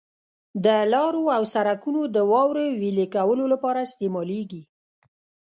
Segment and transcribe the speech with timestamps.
[0.65, 4.63] د لارو او سرکونو د واورې ویلي کولو لپاره استعمالیږي.